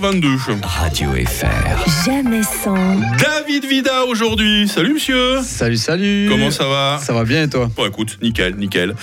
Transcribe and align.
22. 0.00 0.38
Radio 0.62 1.10
FR. 1.10 2.06
Jamais 2.06 2.42
sans, 2.42 2.74
David 3.18 3.66
Vida 3.66 4.06
aujourd'hui. 4.06 4.66
Salut 4.66 4.94
monsieur. 4.94 5.42
Salut, 5.42 5.76
salut. 5.76 6.26
Comment 6.30 6.50
ça 6.50 6.66
va? 6.66 6.98
Ça 7.02 7.12
va 7.12 7.24
bien 7.24 7.42
et 7.42 7.48
toi? 7.50 7.70
Bon 7.76 7.86
écoute, 7.86 8.18
nickel, 8.22 8.56
nickel. 8.56 8.94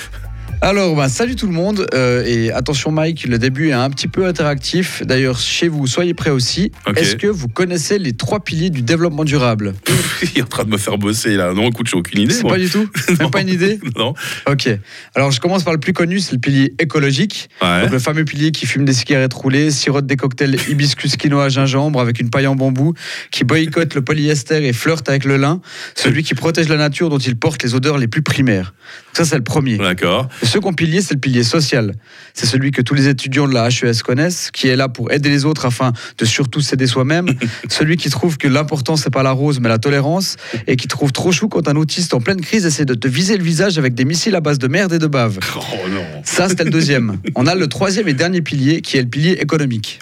Alors, 0.60 0.96
bah, 0.96 1.08
salut 1.08 1.36
tout 1.36 1.46
le 1.46 1.54
monde. 1.54 1.86
euh, 1.94 2.24
et 2.26 2.52
attention 2.52 2.92
Mike, 2.92 3.26
le 3.28 3.38
début 3.38 3.70
est 3.70 3.74
un 3.74 3.90
petit 3.92 4.08
peu 4.08 4.26
interactif. 4.26 5.04
D'ailleurs, 5.06 5.38
chez 5.40 5.68
vous, 5.68 5.86
soyez 5.86 6.16
prêts 6.16 6.32
aussi. 6.32 6.72
Est-ce 6.96 7.16
que 7.16 7.28
vous 7.28 7.48
connaissez 7.48 8.00
les 8.00 8.14
trois 8.14 8.44
piliers 8.44 8.72
du 8.72 8.82
développement 8.82 9.24
durable? 9.24 9.76
Il 10.34 10.40
est 10.40 10.42
en 10.42 10.48
train 10.48 10.64
de 10.64 10.70
me 10.70 10.78
faire 10.78 10.98
bosser 10.98 11.36
là. 11.36 11.54
Non, 11.54 11.70
écoute, 11.70 11.88
j'ai 11.88 11.96
aucune 11.96 12.22
idée. 12.22 12.34
C'est 12.34 12.48
pas 12.48 12.58
du 12.58 12.70
tout? 12.70 12.90
Même 13.20 13.30
pas 13.30 13.42
une 13.42 13.50
idée? 13.50 13.80
Non. 13.98 14.14
Ok. 14.48 14.70
Alors, 15.16 15.32
je 15.32 15.40
commence 15.40 15.64
par 15.64 15.74
le 15.74 15.80
plus 15.80 15.94
connu, 15.94 16.20
c'est 16.20 16.34
le 16.34 16.40
pilier 16.40 16.74
écologique. 16.80 17.50
Ouais. 17.62 17.84
Donc, 17.84 17.92
le 17.92 18.00
fameux 18.00 18.26
pilier 18.26 18.52
qui 18.52 18.66
fume 18.66 18.84
des 18.86 18.94
cigarettes 18.94 19.34
roulées, 19.34 19.72
sirote 19.72 20.06
des 20.06 20.18
cocktails 20.18 20.58
hibiscus 20.70 21.16
quinoa 21.18 21.50
gingembre 21.50 22.00
avec 22.02 22.20
une 22.20 22.30
paille 22.30 22.46
en 22.48 22.56
bambou, 22.56 22.94
qui 23.32 23.44
boycotte 23.44 23.96
le 23.96 24.02
polyester 24.04 24.68
et 24.68 24.74
flirte 24.74 25.08
avec 25.10 25.24
le 25.24 25.38
lin, 25.38 25.62
celui 25.96 26.24
qui 26.24 26.36
protège 26.36 26.68
la 26.68 26.78
nature 26.78 27.10
dont 27.10 27.18
il 27.18 27.36
porte 27.38 27.64
les 27.64 27.74
odeurs 27.76 27.98
les 27.98 28.08
plus 28.08 28.22
primaires. 28.22 28.74
Donc 29.08 29.18
ça, 29.18 29.26
c'est 29.26 29.38
le 29.38 29.44
premier. 29.44 29.78
D'accord. 29.78 30.28
Le 30.48 30.52
second 30.52 30.72
pilier, 30.72 31.02
c'est 31.02 31.16
le 31.16 31.20
pilier 31.20 31.44
social. 31.44 31.94
C'est 32.34 32.46
celui 32.46 32.72
que 32.72 32.82
tous 32.82 32.94
les 32.94 33.10
étudiants 33.10 33.50
de 33.50 33.54
la 33.54 33.68
HES 33.68 34.02
connaissent, 34.02 34.50
qui 34.50 34.70
est 34.70 34.78
là 34.78 34.88
pour 34.88 35.12
aider 35.12 35.28
les 35.28 35.44
autres 35.44 35.66
afin 35.66 35.92
de 36.18 36.24
surtout 36.24 36.62
s'aider 36.62 36.88
soi-même. 36.88 37.28
celui 37.70 37.98
qui 37.98 38.10
trouve 38.10 38.38
que 38.38 38.48
l'important, 38.48 38.96
c'est 38.96 39.10
pas 39.10 39.24
la 39.24 39.32
rose, 39.32 39.60
mais 39.60 39.68
la 39.68 39.78
tolérance. 39.78 40.38
Et 40.66 40.78
qui 40.78 40.88
trouve 40.88 41.12
trop 41.12 41.34
chou 41.34 41.50
quand 41.50 41.68
un 41.68 41.76
autiste 41.76 42.14
en 42.14 42.22
pleine 42.22 42.40
crise 42.40 42.66
essaie 42.66 42.86
de 42.86 42.94
te 42.94 43.10
viser 43.10 43.36
le 43.36 43.44
visage 43.44 43.78
avec 43.78 43.94
des 43.94 44.06
missiles 44.06 44.36
à 44.36 44.40
base 44.40 44.58
de 44.58 44.70
merde 44.70 44.94
et 44.94 45.00
de 45.00 45.08
bave. 45.08 45.38
Oh 45.58 45.90
non. 45.90 46.22
Ça, 46.24 46.48
c'était 46.48 46.64
le 46.64 46.72
deuxième. 46.72 47.18
On 47.36 47.46
a 47.46 47.54
le 47.54 47.68
troisième 47.68 48.08
et 48.08 48.14
dernier 48.14 48.42
pilier, 48.42 48.80
qui 48.80 48.96
est 48.96 49.02
le 49.02 49.10
pilier 49.10 49.34
économique. 49.42 50.00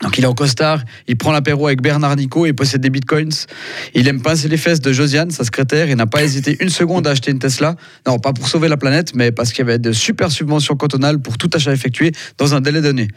Donc 0.00 0.18
il 0.18 0.24
est 0.24 0.26
en 0.26 0.34
costard, 0.34 0.82
il 1.06 1.16
prend 1.16 1.32
l'apéro 1.32 1.66
avec 1.66 1.82
Bernard 1.82 2.16
Nico 2.16 2.46
et 2.46 2.52
possède 2.52 2.80
des 2.80 2.90
bitcoins. 2.90 3.32
Il 3.94 4.08
aime 4.08 4.20
pincer 4.20 4.48
les 4.48 4.56
fesses 4.56 4.80
de 4.80 4.92
Josiane, 4.92 5.30
sa 5.30 5.44
secrétaire, 5.44 5.88
et 5.88 5.94
n'a 5.94 6.06
pas 6.06 6.22
hésité 6.22 6.56
une 6.60 6.68
seconde 6.68 7.06
à 7.06 7.10
acheter 7.10 7.30
une 7.30 7.38
Tesla. 7.38 7.76
Non, 8.06 8.18
pas 8.18 8.32
pour 8.32 8.48
sauver 8.48 8.68
la 8.68 8.76
planète, 8.76 9.14
mais 9.14 9.30
parce 9.30 9.50
qu'il 9.50 9.60
y 9.60 9.68
avait 9.68 9.78
de 9.78 9.92
super 9.92 10.32
subventions 10.32 10.76
cantonales 10.76 11.20
pour 11.20 11.38
tout 11.38 11.50
achat 11.54 11.72
effectué 11.72 12.12
dans 12.38 12.54
un 12.54 12.60
délai 12.60 12.80
donné. 12.80 13.08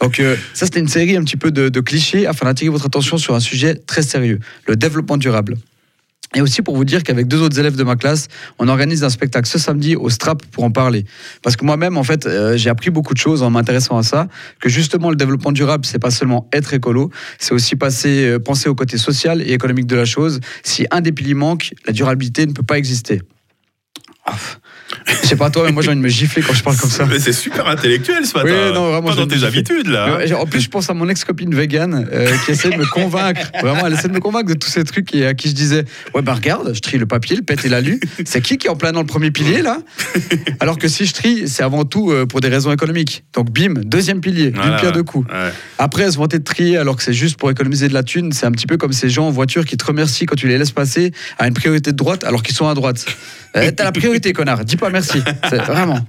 Donc 0.00 0.20
euh, 0.20 0.36
ça, 0.52 0.66
c'était 0.66 0.80
une 0.80 0.88
série 0.88 1.16
un 1.16 1.24
petit 1.24 1.36
peu 1.36 1.50
de 1.50 1.80
clichés 1.80 2.26
afin 2.26 2.46
d'attirer 2.46 2.70
votre 2.70 2.86
attention 2.86 3.16
sur 3.16 3.34
un 3.34 3.40
sujet 3.40 3.74
très 3.74 4.02
sérieux, 4.02 4.40
le 4.66 4.76
développement 4.76 5.16
durable. 5.16 5.56
Et 6.34 6.40
aussi 6.40 6.60
pour 6.62 6.76
vous 6.76 6.84
dire 6.84 7.02
qu'avec 7.02 7.28
deux 7.28 7.40
autres 7.40 7.58
élèves 7.58 7.76
de 7.76 7.84
ma 7.84 7.96
classe, 7.96 8.28
on 8.58 8.68
organise 8.68 9.04
un 9.04 9.10
spectacle 9.10 9.48
ce 9.48 9.58
samedi 9.58 9.94
au 9.96 10.10
Strap 10.10 10.44
pour 10.46 10.64
en 10.64 10.70
parler. 10.70 11.04
Parce 11.42 11.56
que 11.56 11.64
moi-même, 11.64 11.96
en 11.96 12.02
fait, 12.02 12.26
euh, 12.26 12.56
j'ai 12.56 12.68
appris 12.68 12.90
beaucoup 12.90 13.14
de 13.14 13.18
choses 13.18 13.42
en 13.42 13.50
m'intéressant 13.50 13.96
à 13.96 14.02
ça. 14.02 14.28
Que 14.60 14.68
justement, 14.68 15.10
le 15.10 15.16
développement 15.16 15.52
durable, 15.52 15.86
c'est 15.86 15.98
pas 15.98 16.10
seulement 16.10 16.48
être 16.52 16.74
écolo, 16.74 17.10
c'est 17.38 17.54
aussi 17.54 17.76
passer, 17.76 18.26
euh, 18.26 18.38
penser 18.38 18.68
au 18.68 18.74
côté 18.74 18.98
social 18.98 19.40
et 19.40 19.52
économique 19.52 19.86
de 19.86 19.96
la 19.96 20.04
chose. 20.04 20.40
Si 20.62 20.86
un 20.90 21.00
des 21.00 21.12
piliers 21.12 21.34
manque, 21.34 21.72
la 21.86 21.92
durabilité 21.92 22.44
ne 22.46 22.52
peut 22.52 22.64
pas 22.64 22.78
exister. 22.78 23.22
Je 25.22 25.28
sais 25.28 25.36
pas 25.36 25.50
toi, 25.50 25.64
mais 25.66 25.72
moi 25.72 25.82
j'ai 25.82 25.88
envie 25.88 25.98
de 25.98 26.02
me 26.02 26.08
gifler 26.08 26.42
quand 26.42 26.52
je 26.54 26.62
parle 26.62 26.76
comme 26.76 26.90
ça. 26.90 27.06
Mais 27.06 27.18
c'est 27.18 27.32
super 27.32 27.66
intellectuel 27.68 28.24
ce 28.24 28.34
matin. 28.38 28.48
Oui, 28.50 28.74
non, 28.74 28.90
vraiment, 28.92 29.08
Pas 29.08 29.16
dans 29.16 29.26
tes 29.26 29.42
habitudes 29.44 29.88
là. 29.88 30.18
En 30.38 30.46
plus, 30.46 30.60
je 30.60 30.68
pense 30.68 30.88
à 30.90 30.94
mon 30.94 31.08
ex-copine 31.08 31.54
vegan 31.54 32.08
euh, 32.12 32.30
qui 32.44 32.52
essaie 32.52 32.70
de 32.70 32.76
me 32.76 32.84
convaincre. 32.86 33.40
Vraiment, 33.60 33.86
elle 33.86 33.94
essaie 33.94 34.08
de 34.08 34.12
me 34.12 34.20
convaincre 34.20 34.48
de 34.48 34.54
tous 34.54 34.68
ces 34.70 34.84
trucs 34.84 35.12
et 35.14 35.26
à 35.26 35.34
qui 35.34 35.48
je 35.48 35.54
disais 35.54 35.84
Ouais, 36.14 36.22
ben 36.22 36.34
regarde, 36.34 36.72
je 36.74 36.80
trie 36.80 36.98
le 36.98 37.06
papier, 37.06 37.36
le 37.36 37.42
pet 37.42 37.64
et 37.64 37.68
l'alu. 37.68 37.98
C'est 38.24 38.40
qui 38.40 38.58
qui 38.58 38.66
est 38.68 38.70
en 38.70 38.76
plein 38.76 38.92
dans 38.92 39.00
le 39.00 39.06
premier 39.06 39.30
pilier 39.30 39.62
là? 39.62 39.78
Alors 40.60 40.78
que 40.78 40.88
si 40.88 41.04
je 41.06 41.12
trie, 41.14 41.48
c'est 41.48 41.62
avant 41.62 41.84
tout 41.84 42.10
euh, 42.12 42.26
pour 42.26 42.40
des 42.40 42.48
raisons 42.48 42.72
économiques. 42.72 43.24
Donc, 43.34 43.50
bim, 43.50 43.74
deuxième 43.84 44.20
pilier, 44.20 44.52
Voilà. 44.54 44.76
pierre 44.76 44.92
deux 44.92 45.02
coups. 45.02 45.28
Ouais. 45.30 45.50
Après, 45.78 46.10
se 46.10 46.16
vanter 46.16 46.38
de 46.38 46.44
trier 46.44 46.76
alors 46.76 46.96
que 46.96 47.02
c'est 47.02 47.12
juste 47.12 47.36
pour 47.38 47.50
économiser 47.50 47.88
de 47.88 47.94
la 47.94 48.02
thune, 48.02 48.32
c'est 48.32 48.46
un 48.46 48.52
petit 48.52 48.66
peu 48.66 48.76
comme 48.76 48.92
ces 48.92 49.08
gens 49.08 49.26
en 49.26 49.30
voiture 49.30 49.64
qui 49.64 49.76
te 49.76 49.84
remercient 49.84 50.26
quand 50.26 50.36
tu 50.36 50.46
les 50.48 50.58
laisses 50.58 50.70
passer 50.72 51.12
à 51.38 51.48
une 51.48 51.54
priorité 51.54 51.90
de 51.92 51.96
droite 51.96 52.24
alors 52.24 52.42
qu'ils 52.42 52.54
sont 52.54 52.68
à 52.68 52.74
droite. 52.74 53.04
Euh, 53.56 53.70
T'as 53.74 53.84
la 53.84 53.92
priorité, 53.92 54.32
connard, 54.34 54.64
dis 54.64 54.75
pas 54.76 54.90
merci. 54.90 55.22
Vraiment. 55.50 56.00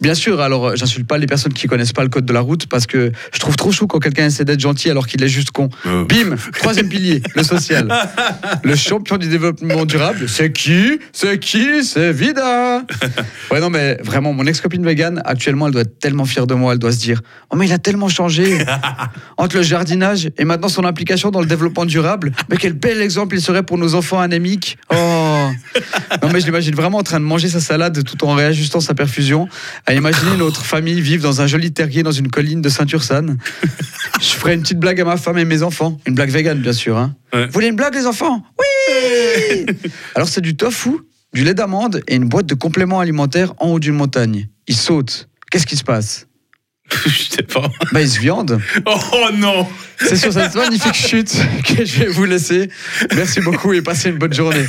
Bien 0.00 0.14
sûr, 0.14 0.40
alors 0.40 0.64
euh, 0.64 0.76
j'insulte 0.76 1.08
pas 1.08 1.18
les 1.18 1.26
personnes 1.26 1.52
qui 1.52 1.66
connaissent 1.66 1.92
pas 1.92 2.04
le 2.04 2.08
code 2.08 2.24
de 2.24 2.32
la 2.32 2.38
route 2.38 2.68
parce 2.68 2.86
que 2.86 3.10
je 3.32 3.38
trouve 3.40 3.56
trop 3.56 3.72
chou 3.72 3.88
quand 3.88 3.98
quelqu'un 3.98 4.26
essaie 4.26 4.44
d'être 4.44 4.60
gentil 4.60 4.90
alors 4.90 5.08
qu'il 5.08 5.20
est 5.24 5.28
juste 5.28 5.50
con. 5.50 5.70
Euh. 5.86 6.04
Bim, 6.04 6.36
troisième 6.60 6.88
pilier, 6.88 7.20
le 7.34 7.42
social. 7.42 7.88
Le 8.62 8.76
champion 8.76 9.16
du 9.16 9.28
développement 9.28 9.84
durable, 9.86 10.28
c'est 10.28 10.52
qui? 10.52 11.00
C'est 11.12 11.38
qui? 11.38 11.84
C'est 11.84 12.12
Vida 12.12 12.84
Ouais, 13.50 13.60
non, 13.60 13.70
mais 13.70 13.98
vraiment, 14.02 14.32
mon 14.32 14.46
ex-copine 14.46 14.84
vegan, 14.84 15.20
actuellement, 15.24 15.66
elle 15.66 15.72
doit 15.72 15.82
être 15.82 15.98
tellement 15.98 16.24
fière 16.24 16.46
de 16.46 16.54
moi. 16.54 16.72
Elle 16.72 16.78
doit 16.78 16.92
se 16.92 16.98
dire 16.98 17.20
Oh, 17.50 17.56
mais 17.56 17.66
il 17.66 17.72
a 17.72 17.78
tellement 17.78 18.08
changé 18.08 18.58
entre 19.36 19.56
le 19.56 19.62
jardinage 19.62 20.30
et 20.38 20.44
maintenant 20.44 20.68
son 20.68 20.84
implication 20.84 21.30
dans 21.30 21.40
le 21.40 21.46
développement 21.46 21.86
durable. 21.86 22.32
Mais 22.50 22.56
quel 22.56 22.74
bel 22.74 23.00
exemple 23.00 23.34
il 23.34 23.40
serait 23.40 23.64
pour 23.64 23.78
nos 23.78 23.94
enfants 23.94 24.20
anémiques. 24.20 24.78
Oh 24.92 24.94
Non, 26.22 26.30
mais 26.32 26.40
je 26.40 26.46
l'imagine 26.46 26.74
vraiment 26.74 26.98
en 26.98 27.02
train 27.02 27.20
de 27.20 27.24
manger 27.24 27.48
sa 27.48 27.60
salade 27.60 28.02
tout 28.04 28.24
en 28.24 28.34
réajustant 28.34 28.80
sa 28.80 28.94
perfusion. 28.94 29.48
À 29.86 29.94
imaginer 29.94 30.36
notre 30.36 30.64
famille 30.64 31.00
vivre 31.00 31.22
dans 31.22 31.40
un 31.40 31.46
joli 31.46 31.72
terrier 31.72 32.02
dans 32.02 32.12
une 32.12 32.28
colline 32.28 32.60
de 32.60 32.68
Saint-Ursanne. 32.68 33.38
Je 34.20 34.28
ferai 34.28 34.54
une 34.54 34.62
petite 34.62 34.78
blague 34.78 35.00
à 35.00 35.04
ma 35.04 35.16
femme 35.16 35.38
et 35.38 35.44
mes 35.44 35.62
enfants. 35.62 36.00
Une 36.06 36.14
blague 36.14 36.30
végane, 36.30 36.58
bien 36.58 36.72
sûr. 36.72 36.96
Hein. 36.96 37.14
Ouais. 37.32 37.46
Vous 37.46 37.52
voulez 37.52 37.68
une 37.68 37.76
blague, 37.76 37.94
les 37.94 38.06
enfants? 38.06 38.42
Oui 38.58 39.66
Alors, 40.14 40.28
c'est 40.28 40.40
du 40.40 40.56
tofu, 40.56 40.90
du 41.32 41.44
lait 41.44 41.54
d'amande 41.54 42.02
et 42.08 42.16
une 42.16 42.28
boîte 42.28 42.46
de 42.46 42.54
compléments 42.54 43.00
alimentaires 43.00 43.54
en 43.58 43.68
haut 43.68 43.78
d'une 43.78 43.94
montagne. 43.94 44.48
Il 44.66 44.76
saute. 44.76 45.28
Qu'est-ce 45.50 45.66
qui 45.66 45.76
se 45.76 45.84
passe? 45.84 46.26
Je 47.06 47.22
sais 47.30 47.42
pas. 47.42 47.70
Bah, 47.92 48.00
il 48.00 48.08
se 48.08 48.18
viande. 48.18 48.60
Oh 48.86 49.28
non. 49.34 49.66
C'est 49.98 50.16
sur 50.16 50.32
cette 50.32 50.54
magnifique 50.54 50.94
chute 50.94 51.34
que 51.64 51.84
je 51.84 52.00
vais 52.00 52.06
vous 52.06 52.24
laisser. 52.24 52.70
Merci 53.14 53.40
beaucoup 53.40 53.72
et 53.72 53.82
passez 53.82 54.10
une 54.10 54.18
bonne 54.18 54.32
journée. 54.32 54.64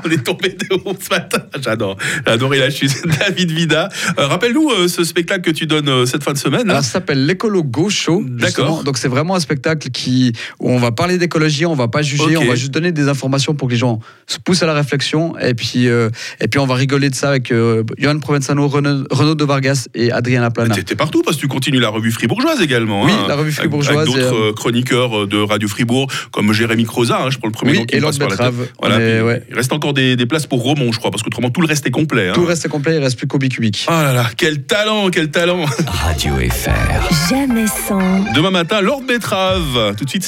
On 0.04 0.10
est 0.10 0.24
tombé 0.24 0.50
de 0.50 0.74
haut 0.74 0.94
ce 0.98 1.10
matin. 1.10 1.38
J'adore. 1.62 1.96
Adoré 2.26 2.58
la 2.58 2.70
chute. 2.70 2.92
David 3.20 3.50
Vida. 3.50 3.88
Euh, 4.18 4.26
Rappelle-nous 4.26 4.70
euh, 4.70 4.88
ce 4.88 5.04
spectacle 5.04 5.42
que 5.42 5.50
tu 5.50 5.66
donnes 5.66 5.88
euh, 5.88 6.06
cette 6.06 6.24
fin 6.24 6.32
de 6.32 6.38
semaine. 6.38 6.68
Alors, 6.70 6.82
ça 6.82 6.90
s'appelle 6.92 7.26
l'écolo 7.26 7.64
show. 7.88 8.22
D'accord. 8.26 8.84
Donc, 8.84 8.98
c'est 8.98 9.08
vraiment 9.08 9.34
un 9.34 9.40
spectacle 9.40 9.90
qui, 9.90 10.32
où 10.60 10.70
on 10.70 10.78
va 10.78 10.90
parler 10.92 11.18
d'écologie, 11.18 11.66
on 11.66 11.74
va 11.74 11.88
pas 11.88 12.02
juger, 12.02 12.36
on 12.36 12.44
va 12.44 12.54
juste 12.54 12.72
donner 12.72 12.92
des 12.92 13.08
informations 13.08 13.54
pour 13.54 13.68
que 13.68 13.72
les 13.72 13.78
gens 13.78 14.00
se 14.26 14.38
poussent 14.38 14.62
à 14.62 14.66
la 14.66 14.74
réflexion. 14.74 15.38
Et 15.38 15.54
puis, 15.54 15.86
et 15.86 16.48
puis 16.48 16.58
on 16.58 16.66
va 16.66 16.74
rigoler 16.74 17.10
de 17.10 17.14
ça 17.14 17.30
avec 17.30 17.52
Johan 17.98 18.18
Provenzano, 18.18 18.68
Renaud, 18.68 19.04
Renaud 19.10 19.34
de 19.34 19.44
Vargas 19.44 19.86
et 19.94 20.12
Adriana 20.12 20.50
Plana. 20.50 20.74
T'es 20.74 20.96
partout 20.96 21.22
parce 21.22 21.36
que 21.36 21.42
tu 21.42 21.48
continues 21.48 21.80
la 21.80 21.88
revue 21.90 22.10
fribourgeoise 22.10 22.60
également. 22.62 23.04
Oui, 23.04 23.12
hein, 23.12 23.26
la 23.28 23.34
revue 23.34 23.48
avec- 23.48 23.54
fribourgeoise 23.56 23.96
Avec 23.96 24.06
d'autres 24.08 24.34
euh, 24.34 24.50
euh, 24.50 24.52
chroniqueurs 24.52 25.26
de 25.26 25.38
Radio 25.38 25.68
Fribourg, 25.68 26.10
comme 26.30 26.52
Jérémy 26.52 26.84
Croza, 26.84 27.20
hein, 27.22 27.30
je 27.30 27.38
prends 27.38 27.48
le 27.48 27.52
premier 27.52 27.72
Oui, 27.72 27.78
nom 27.80 27.84
qui 27.84 27.96
et 27.96 28.00
passe 28.00 28.18
par 28.18 28.28
la 28.28 28.36
tête. 28.36 28.46
Betrave. 28.46 28.68
Voilà, 28.80 28.98
Mais 28.98 29.14
puis 29.18 29.26
ouais. 29.26 29.42
Il 29.50 29.54
reste 29.56 29.72
encore 29.88 29.94
des, 29.94 30.16
des 30.16 30.26
places 30.26 30.46
pour 30.46 30.62
Romont, 30.62 30.92
je 30.92 30.98
crois, 30.98 31.10
parce 31.10 31.22
qu'autrement 31.22 31.50
tout 31.50 31.60
le 31.62 31.66
reste 31.66 31.86
est 31.86 31.90
complet. 31.90 32.28
hein. 32.28 32.32
Tout 32.34 32.42
le 32.42 32.46
reste 32.48 32.64
est 32.66 32.68
complet, 32.68 32.96
il 32.96 33.02
reste 33.02 33.16
plus 33.16 33.26
qu'au 33.26 33.38
bicubique. 33.38 33.86
Oh 33.88 33.92
là 33.92 34.12
là, 34.12 34.26
quel 34.36 34.62
talent, 34.64 35.08
quel 35.10 35.30
talent 35.30 35.64
Radio 35.86 36.34
FR. 36.36 37.30
jamais 37.30 37.66
sans. 37.66 38.32
Demain 38.34 38.50
matin, 38.50 38.80
Lord 38.82 39.02
Betrave. 39.02 39.94
Tout 39.96 40.04
de 40.04 40.10
suite, 40.10 40.16